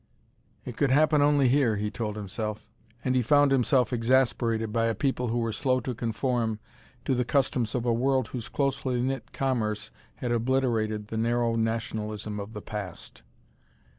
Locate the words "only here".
1.21-1.75